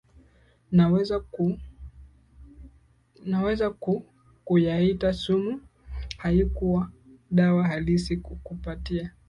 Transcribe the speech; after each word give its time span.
naweza 3.27 3.63
ku 3.69 4.05
kuyaita 4.45 5.13
sumu 5.13 5.61
haikuwa 6.17 6.91
dawa 7.31 7.67
halisi 7.67 8.17
kupatia 8.17 9.13